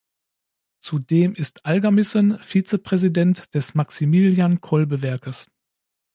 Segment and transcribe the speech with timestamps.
[0.79, 5.45] Zudem ist Algermissen Vizepräsident des Maximilian-Kolbe-Werkes.